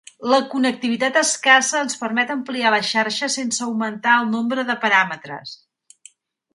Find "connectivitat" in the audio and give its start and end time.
0.53-1.19